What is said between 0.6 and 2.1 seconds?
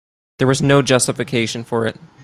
no justification for it.